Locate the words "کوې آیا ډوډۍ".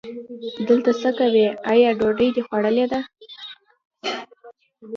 1.17-2.29